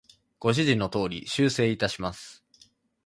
[0.39, 2.43] ご指示の通り、修正いたします。